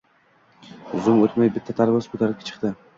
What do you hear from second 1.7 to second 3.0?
tarvuz koʻtarib chiqdi